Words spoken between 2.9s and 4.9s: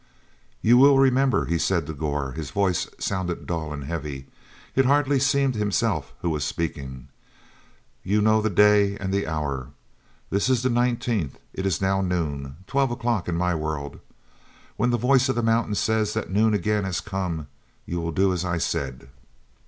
sounded dull and heavy; it